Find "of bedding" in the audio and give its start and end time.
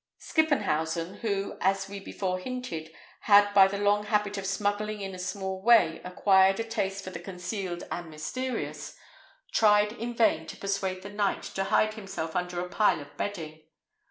12.99-13.61